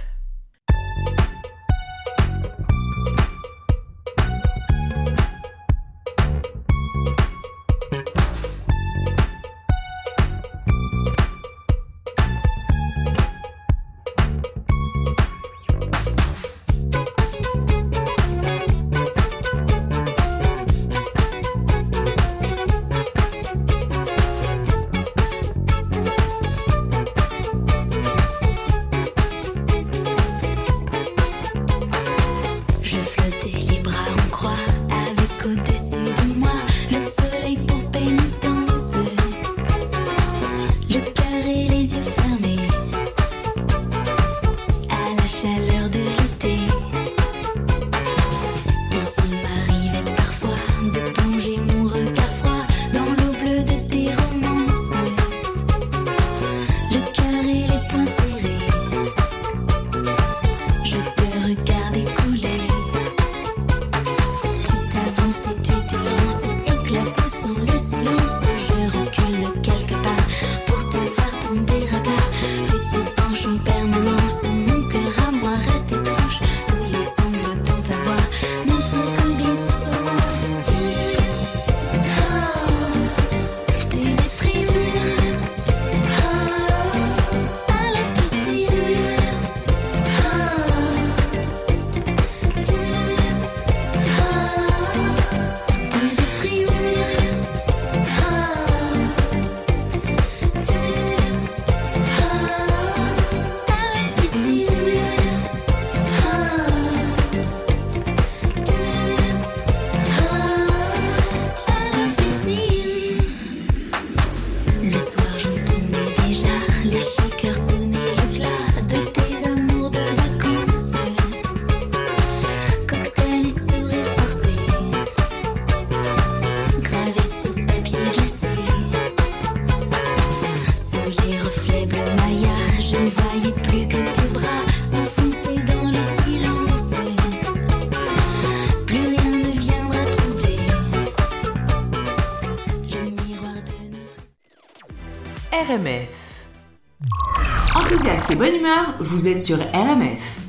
[147.76, 150.41] Enthousiaste et bonne humeur, vous êtes sur RMF.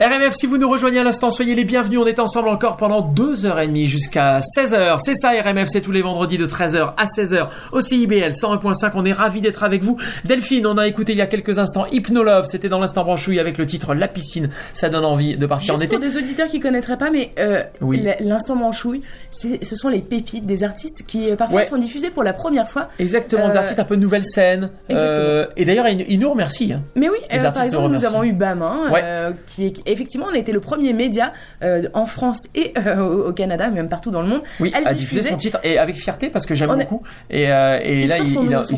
[0.00, 2.00] RMF, si vous nous rejoignez à l'instant, soyez les bienvenus.
[2.02, 4.98] On est ensemble encore pendant 2h30 jusqu'à 16h.
[4.98, 8.90] C'est ça RMF, c'est tous les vendredis de 13h à 16h au CIBL 101.5.
[8.96, 9.96] On est ravis d'être avec vous.
[10.24, 12.46] Delphine, on a écouté il y a quelques instants Hypnolove.
[12.46, 14.48] C'était dans l'instant branchouille avec le titre La piscine.
[14.72, 15.96] Ça donne envie de partir en Juste été.
[15.96, 18.04] pour des auditeurs qui connaîtraient pas, mais euh, Oui.
[18.18, 21.64] l'instant manchouille, c'est- ce sont les pépites des artistes qui euh, parfois Ouais.
[21.66, 22.88] sont diffusés pour la première fois.
[22.98, 24.70] Exactement, des Euh, artistes un peu nouvelle scène.
[24.90, 26.72] Euh, et d'ailleurs, ils, nous remercient.
[26.72, 26.82] hein.
[26.96, 29.04] Mais oui, Les par artistes exemple, nous avons eu Bamin, Ouais.
[29.46, 33.32] qui est effectivement, on a été le premier média euh, en France et euh, au
[33.32, 36.46] Canada, même partout dans le monde, Oui, à diffuser son titre et avec fierté parce
[36.46, 37.02] que j'aime beaucoup.
[37.30, 38.28] Et, euh, et Il là, il,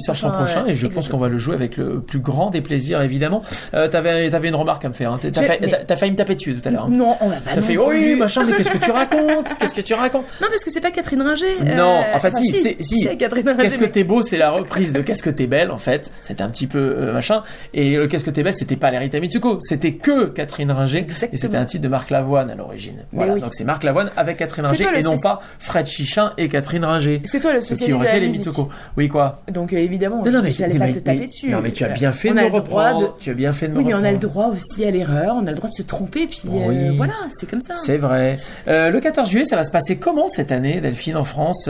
[0.01, 2.61] sort son prochain, et je pense qu'on va le jouer avec le plus grand des
[2.61, 3.42] plaisirs, évidemment.
[3.73, 5.12] T'avais, t'avais une remarque à me faire.
[5.12, 5.21] Hein.
[5.21, 6.85] T'as, failli- mais- failli me taper dessus tout à l'heure.
[6.85, 6.90] hein.
[6.90, 7.79] Non, on va pas T'as fait plus.
[7.79, 9.57] oui, machin, mais qu'est-ce que tu racontes?
[9.61, 10.25] Qu'est-ce que tu racontes?
[10.40, 11.53] Non, parce que c'est pas Catherine Ringer.
[11.77, 13.03] Non, en fait, enfin, si, c'est, si.
[13.03, 13.62] c'est Catherine Ringer.
[13.62, 16.11] Qu'est-ce que t'es beau, c'est la reprise de Qu'est-ce que t'es belle, en fait.
[16.23, 17.42] C'était un petit peu machin.
[17.75, 20.96] Et Qu'est-ce que t'es belle, c'était pas l'Erita Mitsuko, c'était que Catherine Ringer.
[21.01, 21.31] Exactement.
[21.33, 23.05] Et c'était un titre de Marc Lavoine à l'origine.
[23.13, 23.41] Voilà, oui.
[23.41, 27.23] donc c'est Marc Lavoine avec Catherine Ringer et non pas Fred Chichin et Catherine Ringer.
[27.25, 28.29] C'est toi le Ce qui spécialiste aurait fait les.
[28.29, 28.69] Mitsuko.
[28.97, 31.49] Oui, quoi Donc euh, évidemment, Non, non, mais, j'allais mais- pas te taper mais- dessus.
[31.51, 33.01] Non, mais tu as bien fait on de me reprendre.
[33.01, 34.91] de- Tu as bien fait de me Oui, mais on a le droit aussi à
[34.91, 37.75] l'erreur, on a le droit de se tromper, puis euh, voilà, c'est comme ça.
[37.75, 38.39] C'est vrai.
[38.69, 41.69] Euh, le 14 juillet, ça va se passer comment cette année, Delphine, en France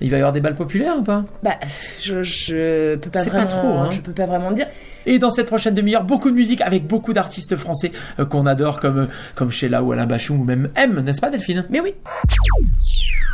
[0.00, 1.24] Il va y avoir des balles populaires ou pas?
[1.42, 1.52] Bah,
[2.00, 3.88] je, je peux pas C'est pas vraiment, trop, hein.
[3.90, 4.66] je peux pas vraiment dire.
[5.04, 8.80] Et dans cette prochaine demi-heure, beaucoup de musique avec beaucoup d'artistes français euh, qu'on adore,
[8.80, 11.64] comme, comme Sheila ou Alain Bachung ou même M, n'est-ce pas, Delphine?
[11.70, 11.94] Mais oui.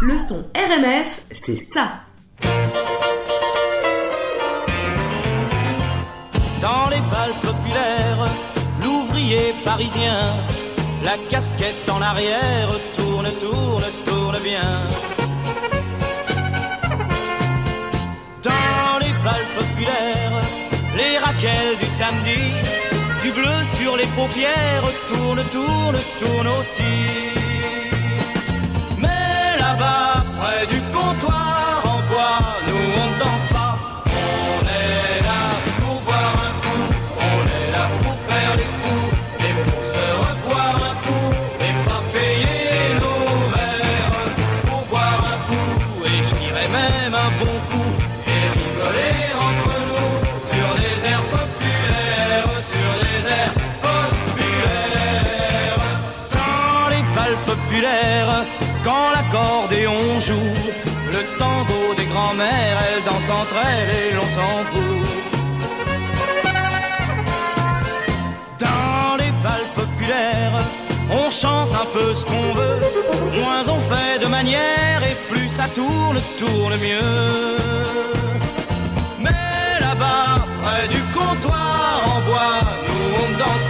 [0.03, 2.01] Le son RMF, c'est ça.
[6.61, 8.29] Dans les balles populaires,
[8.83, 10.35] l'ouvrier parisien,
[11.05, 14.83] la casquette en arrière, tourne, tourne, tourne bien.
[18.43, 20.43] Dans les balles populaires,
[20.97, 22.88] les raquelles du samedi,
[23.33, 26.83] bleu sur les paupières, tourne, tourne, tourne aussi.
[28.99, 31.58] Mais là-bas, près du comptoir
[60.19, 65.07] le tango des grands-mères, elles dansent entre elles et l'on s'en fout.
[68.59, 70.61] Dans les balles populaires,
[71.13, 72.81] on chante un peu ce qu'on veut,
[73.41, 77.57] moins on fait de manière et plus ça tourne, tourne mieux.
[79.21, 83.68] Mais là-bas, près du comptoir en bois, nous on danse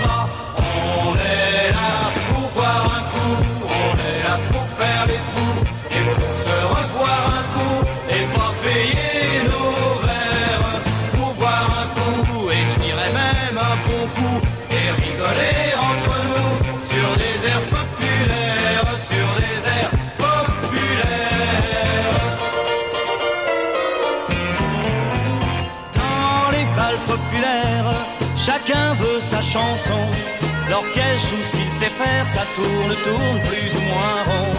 [30.70, 34.52] L'orchestre joue ce qu'il sait faire, ça tourne, tourne plus ou moins rond.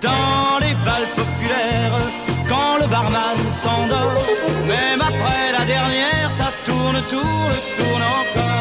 [0.00, 1.98] Dans les balles populaires,
[2.48, 4.22] quand le barman s'endort,
[4.66, 8.51] même après la dernière, ça tourne, tourne, tourne encore.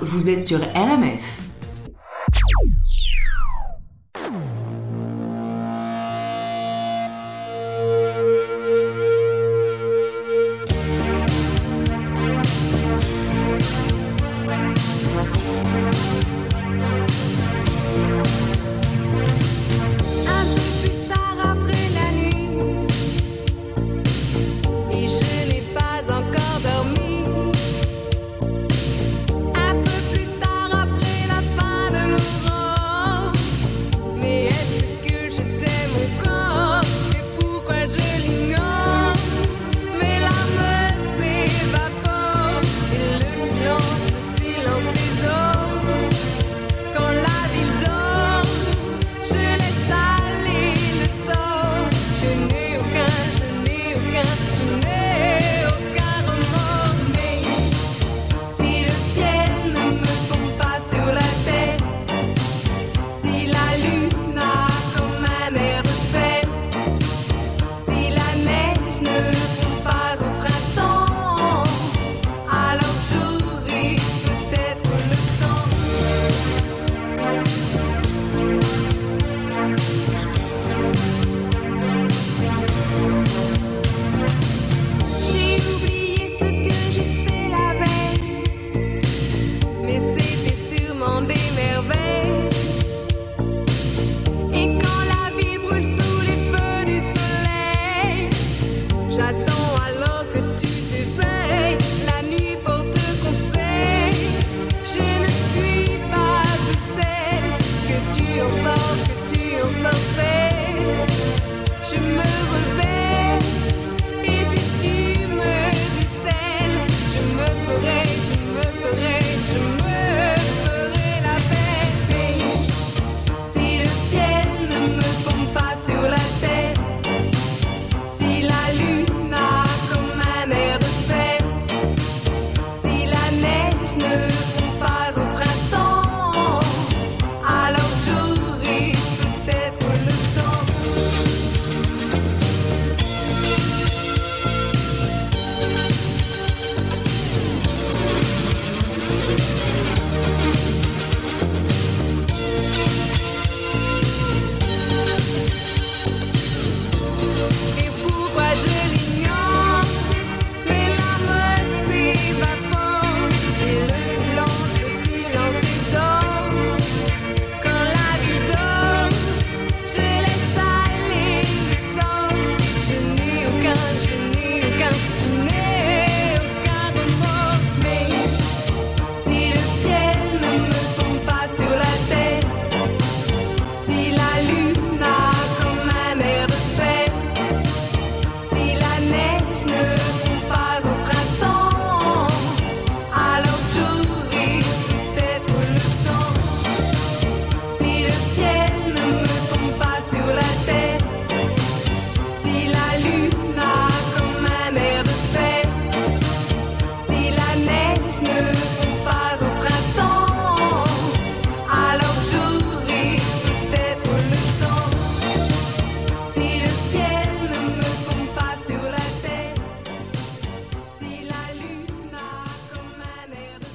[0.00, 1.31] Vous êtes sur RMF.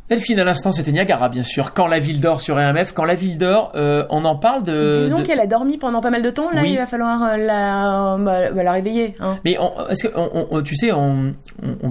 [0.10, 1.74] Delphine, à l'instant, c'était Niagara, bien sûr.
[1.74, 2.94] Quand la ville dort sur RMF.
[2.94, 5.02] Quand la ville dort, euh, on en parle de...
[5.04, 6.72] Disons de- qu'elle a dormi pendant pas mal de temps, là Oui.
[6.72, 9.16] il va falloir euh, la, bah, bah, la réveiller.
[9.20, 9.38] Hein.
[9.44, 11.34] Mais on- est-ce que, on- on- tu sais, on,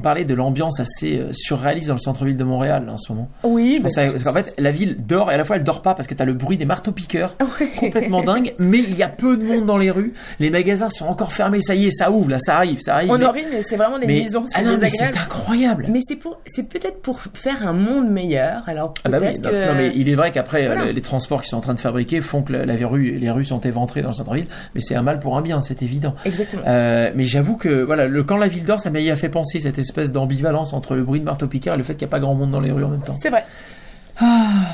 [0.00, 3.28] parlait de l'ambiance assez euh, surréaliste dans le centre-ville de Montréal là, en ce moment.
[3.42, 5.94] Oui, bah, parce qu'en fait, la ville dort et à la fois elle dort pas
[5.94, 7.68] parce que t'as le bruit des marteaux-piqueurs Ouais.
[7.78, 10.14] complètement dingue, mais il y a peu de monde dans les rues.
[10.40, 11.60] Les magasins sont encore fermés.
[11.60, 13.10] Ça y est, ça ouvre là, ça arrive, ça arrive.
[13.10, 15.04] on mais, en rit, mais c'est vraiment des mais- nuisances, ah c'est non, mais c'est
[15.18, 15.86] incroyable.
[15.90, 18.62] Mais c'est pour, c'est peut-être pour faire un monde meilleur.
[18.66, 20.92] Alors Ah bah oui, peut-être non, que non, mais il est vrai qu'après euh, Voilà.
[20.92, 23.44] les transports qu'ils sont en train de fabriquer font que la, la rue, les rues
[23.44, 26.14] sont éventrées dans le centre-ville, mais c'est un mal pour un bien, c'est évident.
[26.24, 26.62] exactement.
[26.66, 29.78] Euh, mais j'avoue que voilà, le quand la ville dort, ça m'a fait penser cette
[29.78, 32.34] espèce d'ambivalence entre le bruit de marteau-piqueur et le fait qu'il n'y a pas grand
[32.34, 33.14] monde dans les rues en même temps.
[33.20, 33.44] C'est vrai.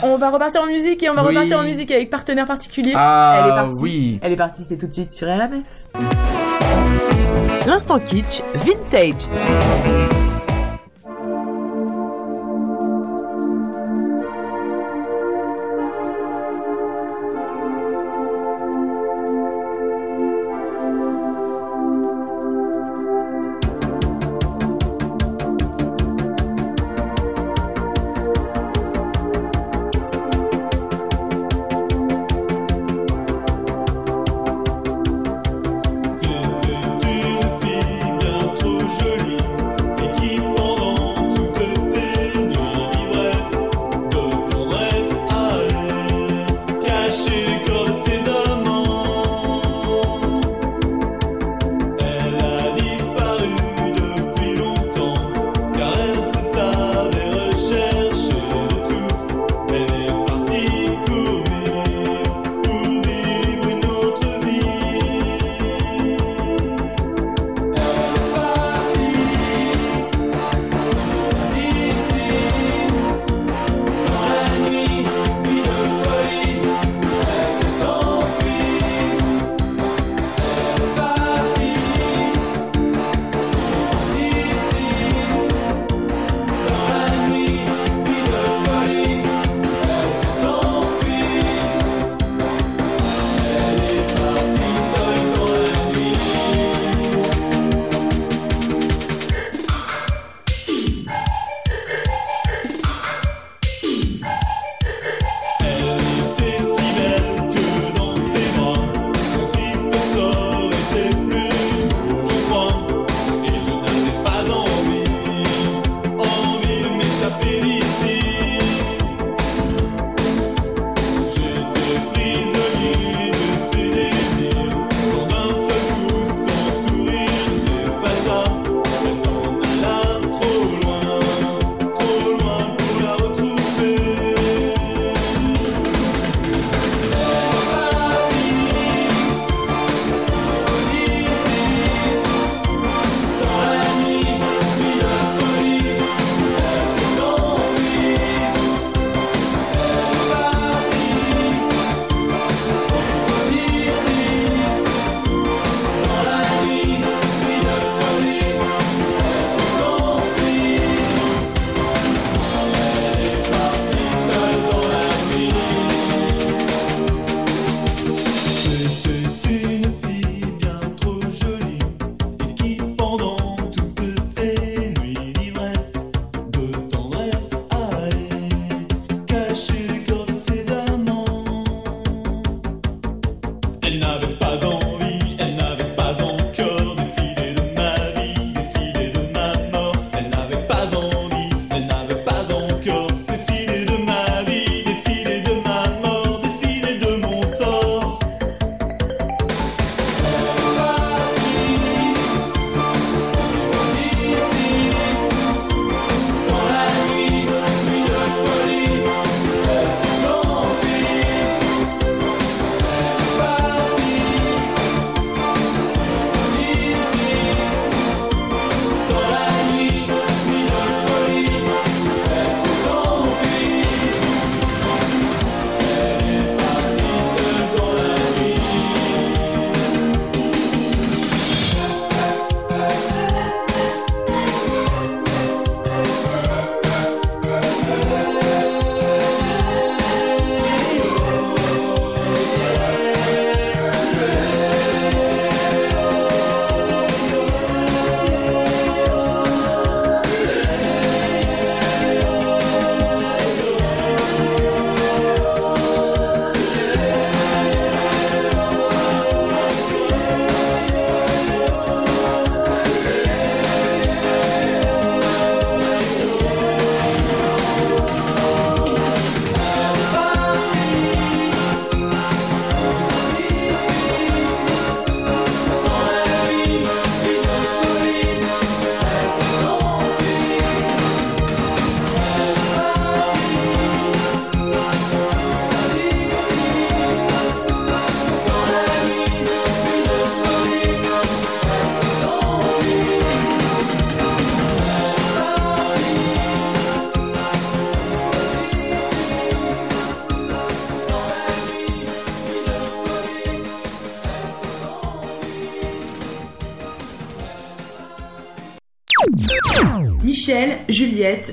[0.05, 1.26] On va repartir en musique et on va Ah.
[1.28, 1.35] Oui.
[1.35, 2.93] repartir en musique avec partenaire particulier.
[2.95, 3.80] Ah, Elle est partie.
[3.83, 4.20] oui.
[4.22, 5.66] Elle est partie, c'est tout de suite sur RMF.
[7.66, 9.28] L'instant kitsch vintage.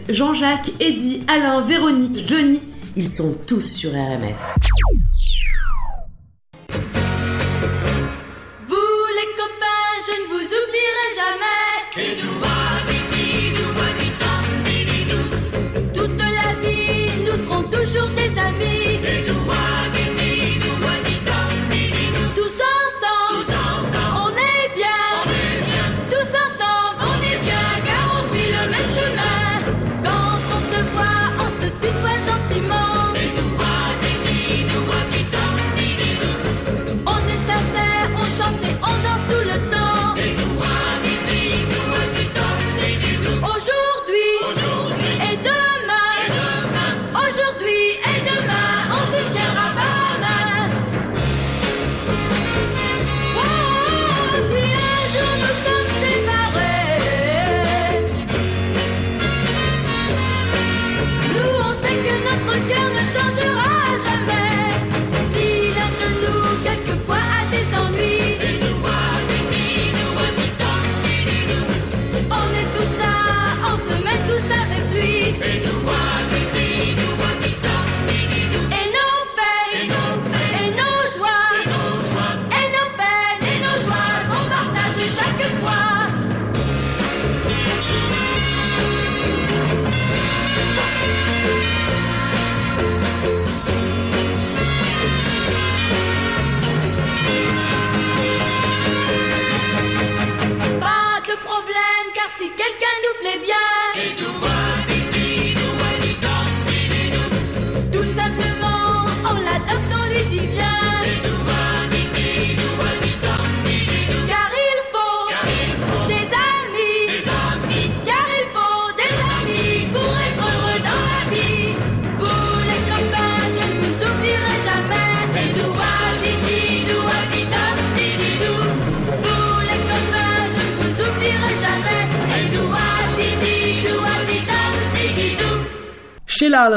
[0.10, 2.60] Jean-Jacques, Eddy, Alain, Véronique, Johnny,
[2.96, 4.59] ils sont tous sur RMF.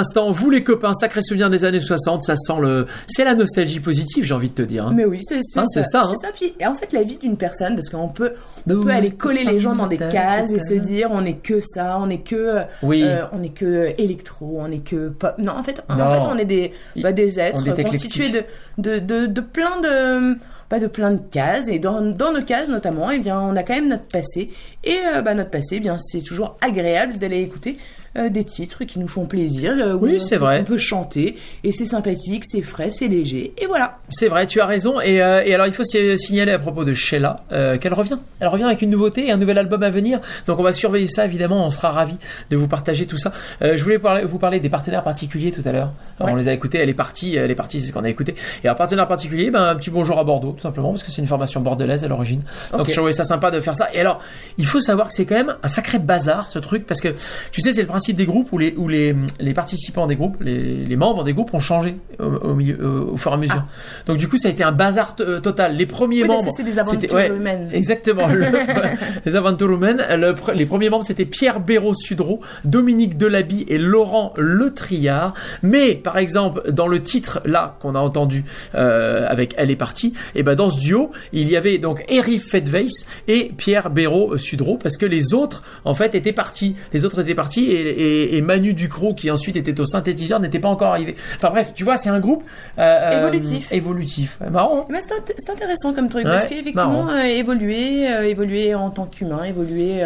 [0.03, 3.81] L'instant, vous les copains, sacré souvenir des années 60, ça sent le, c'est la nostalgie
[3.81, 4.87] positive, j'ai envie de te dire.
[4.87, 4.93] hein.
[4.95, 6.13] Mais oui, c'est Hein, c'est ça, hein.
[6.15, 6.33] C'est ça.
[6.35, 8.33] Puis, et en fait, la vie d'une personne, parce qu'on peut,
[8.69, 11.35] on Nous, peut aller coller les gens dans des cases et se dire on est
[11.43, 13.03] que ça, on est que, Oui.
[13.05, 15.35] euh, on est que électro, on est que pop.
[15.39, 18.43] Non, en fait, en fait, on est des, bah, des êtres constitués de,
[18.79, 20.37] de, de, de plein de,
[20.71, 21.69] bah, de plein de cases.
[21.69, 24.51] Et dans, dans nos cases, notamment, eh bien, on a quand même notre passé.
[24.85, 27.79] Et euh, bah, notre passé, eh bien, c'est toujours agréable d'aller écouter.
[28.17, 30.61] Euh, des titres qui nous font plaisir, euh, Oui, c'est vrai.
[30.61, 33.99] On peut chanter et c'est sympathique, c'est frais, c'est léger et voilà.
[34.11, 35.01] C'est vrai, tu as raison.
[35.01, 38.19] Et, euh, et alors, il faut si- signaler à propos de Sheila euh, qu'elle revient.
[38.41, 40.21] Elle revient avec une nouveauté et un nouvel album à venir.
[40.47, 41.65] Donc, on va surveiller ça, évidemment.
[41.67, 42.17] On sera ravis
[42.51, 43.33] de vous partager tout ça.
[43.63, 45.91] Euh, je voulais parler- vous parler des partenaires particuliers tout à l'heure.
[46.21, 46.79] Alors, On les a écoutés.
[46.79, 47.37] Elle est partie.
[47.37, 48.35] Elle est partie, c'est ce qu'on a écouté.
[48.63, 51.23] Et un partenaire particulier, ben, un petit bonjour à Bordeaux, tout simplement, parce que c'est
[51.23, 52.43] une formation bordelaise à l'origine.
[52.73, 52.89] Donc, Ok.
[52.91, 53.89] je trouvais ça sympa de faire ça.
[53.95, 54.21] Et alors,
[54.59, 57.09] il faut savoir que c'est quand même un sacré bazar, ce truc, parce que
[57.53, 60.37] tu sais, c'est le principe des groupes où les, où les, les participants des groupes,
[60.41, 63.37] les, les membres des groupes ont changé au, au milieu, au, au fur et à
[63.37, 63.65] mesure.
[64.07, 65.77] Donc, du coup, ça a été un bazar euh, total.
[65.77, 66.51] Les premiers Oui, membres.
[66.57, 67.71] c'est des c'était- aventures humaines.
[67.73, 68.27] Exactement.
[68.27, 68.47] Le-
[69.25, 70.05] les aventures humaines.
[70.11, 75.35] Le les premiers membres, c'était Pierre Béraud-Sudreau, Dominique Delaby et Laurent Le Triard.
[75.63, 78.45] Mais, par exemple, dans le titre, là, qu'on a entendu,
[78.75, 82.41] euh, avec Elle est partie, et ben, dans ce duo, il y avait donc Eric
[82.43, 86.75] Fedweiss et Pierre Béraud-Sudreau, parce que les autres, en fait, étaient partis.
[86.93, 90.59] Les autres étaient partis et, et- et Manu Ducrot, qui ensuite était au synthétiseur, n'était
[90.59, 91.17] pas encore arrivé.
[91.37, 92.43] Enfin bref, tu vois, c'est un groupe
[92.79, 93.69] euh, Évolutif.
[93.73, 94.39] euh, évolutif.
[94.51, 94.87] Marrant.
[94.91, 99.07] Mais c'est int- c'est intéressant comme truc Ouais, parce qu'effectivement, euh, évoluer, évoluer en tant
[99.07, 100.03] qu'humain, évoluer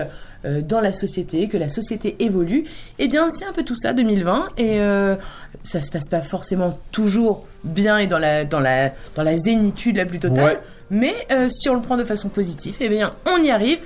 [0.62, 2.64] dans la société, que la société évolue,
[3.00, 5.16] eh bien c'est un peu tout ça 2020 et euh,
[5.64, 9.96] ça se passe pas forcément toujours bien et dans la dans la dans la zénitude
[9.96, 10.58] la plus totale, Ouais.
[10.90, 13.78] mais euh, si on le prend de façon positive, eh bien on y arrive.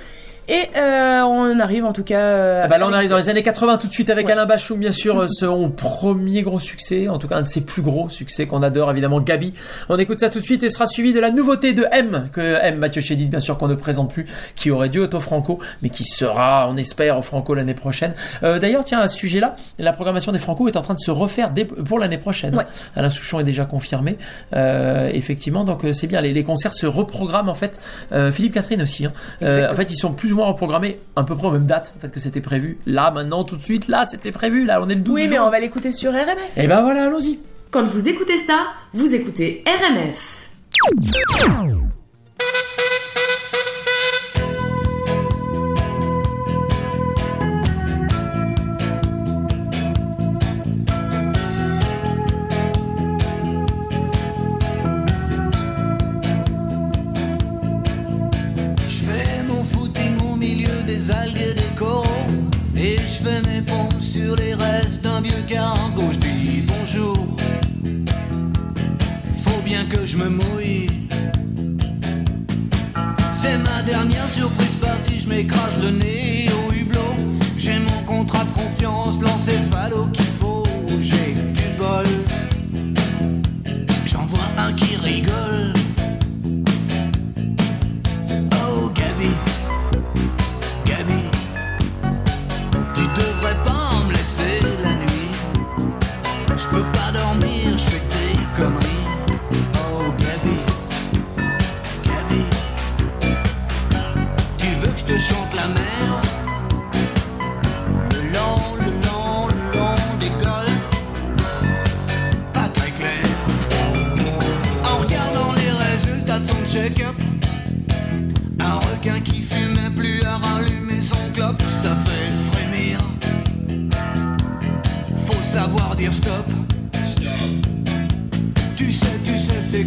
[0.49, 2.19] Et euh, on arrive en tout cas.
[2.19, 4.33] euh, Ah bah là, on arrive dans les années 80 tout de suite avec Ouais.
[4.33, 7.61] Alain Bachung, bien sûr, euh, son premier gros succès, en tout cas un de ses
[7.61, 9.53] plus gros succès qu'on adore, évidemment, Gabi.
[9.87, 12.57] On écoute ça tout de suite et sera suivi de la nouveauté de M, que
[12.61, 14.25] M, Mathieu Chédid, bien sûr, qu'on ne présente plus,
[14.55, 18.13] qui aurait dû être au Franco, mais qui sera, on espère, au Franco l'année prochaine.
[18.43, 21.11] Euh, D'ailleurs, tiens, à ce sujet-là, la programmation des Franco est en train de se
[21.11, 21.51] refaire
[21.85, 22.55] pour l'année prochaine.
[22.55, 22.65] Ouais.
[22.95, 24.17] Alain Souchon est déjà confirmé,
[24.55, 27.79] euh, effectivement, donc c'est bien, les, les concerts se reprogramment, en fait.
[28.11, 29.13] Euh, Philippe Catherine aussi, hein.
[29.43, 31.93] Euh, en fait, ils sont plus ou moins reprogrammés à peu près aux mêmes dates
[31.97, 32.77] en fait, que c'était prévu.
[32.85, 34.65] Là, maintenant, tout de suite, là, c'était prévu.
[34.65, 36.57] Là, on est le 12 Oui, mais on va l'écouter sur RMF.
[36.57, 37.39] Et ben voilà, allons-y.
[37.69, 40.49] Quand vous écoutez ça, vous écoutez RMF.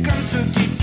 [0.02, 0.73] comme ceux qui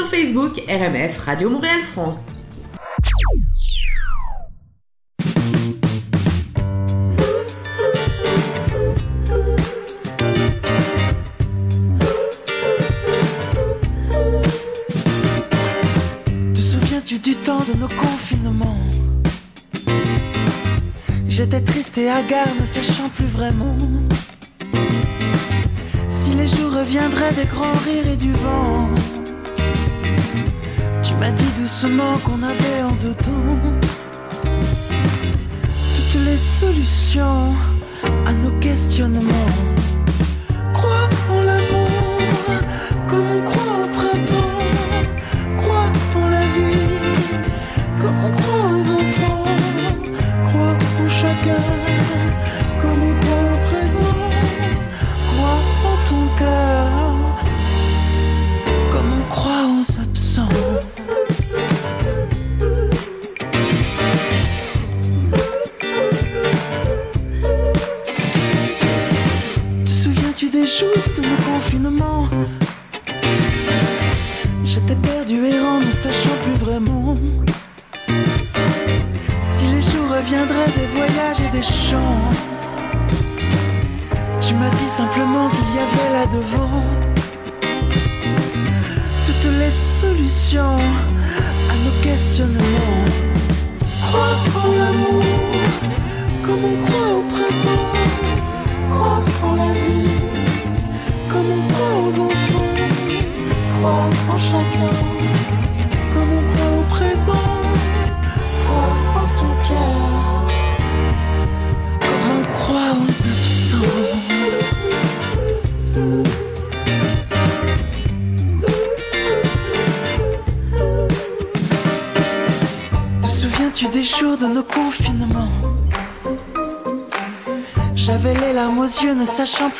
[0.00, 2.46] sur Facebook RMF Radio Montréal France.
[16.54, 18.78] Te souviens-tu du temps de nos confinements?
[21.28, 23.76] J'étais triste et hagard, ne sachant plus vraiment
[26.08, 28.88] si les jours reviendraient des grands rires et du vent
[31.20, 33.58] m'a dit doucement qu'on avait en dedans
[35.94, 37.54] toutes les solutions
[38.26, 39.69] à nos questionnements.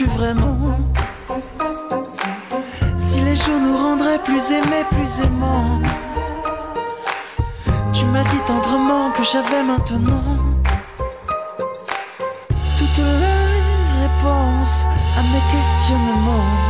[0.05, 0.79] Vraiment.
[2.97, 5.81] Si les jours nous rendraient plus aimés, plus aimants.
[7.93, 10.37] Tu m'as dit tendrement que j'avais maintenant
[12.79, 14.87] Toutes les réponses
[15.19, 16.70] à mes questionnements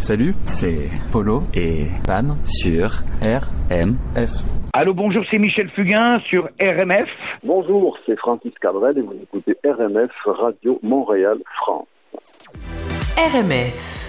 [0.00, 4.30] Salut, c'est Polo et Pan sur RMF.
[4.72, 7.08] Allô, bonjour, c'est Michel Fugain sur RMF.
[7.42, 11.88] Bonjour, c'est Francis Cabrel et vous écoutez RMF Radio Montréal France.
[13.16, 14.07] RMF.